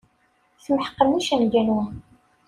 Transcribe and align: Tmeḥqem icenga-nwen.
Tmeḥqem 0.63 1.09
icenga-nwen. 1.19 1.91